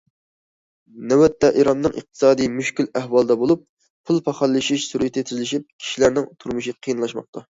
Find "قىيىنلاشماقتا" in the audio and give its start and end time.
6.81-7.47